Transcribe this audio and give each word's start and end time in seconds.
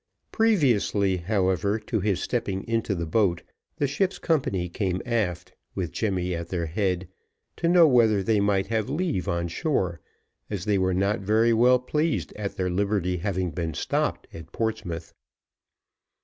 Previously, 0.31 1.17
however, 1.17 1.77
to 1.77 1.99
his 1.99 2.19
stepping 2.19 2.63
into 2.67 2.95
the 2.95 3.05
boat, 3.05 3.43
the 3.77 3.85
ship's 3.85 4.17
company 4.17 4.67
came 4.67 4.99
aft, 5.05 5.53
with 5.75 5.91
Jemmy 5.91 6.33
at 6.33 6.47
their 6.49 6.65
head, 6.65 7.07
to 7.57 7.69
know 7.69 7.87
whether 7.87 8.23
they 8.23 8.39
might 8.39 8.65
have 8.65 8.89
leave 8.89 9.27
on 9.27 9.47
shore, 9.47 10.01
as 10.49 10.65
they 10.65 10.79
were 10.79 10.95
not 10.95 11.19
very 11.19 11.53
well 11.53 11.77
pleased 11.77 12.33
at 12.35 12.57
their 12.57 12.71
liberty 12.71 13.17
having 13.17 13.51
been 13.51 13.75
stopped 13.75 14.27
at 14.33 14.51
Portsmouth. 14.51 15.13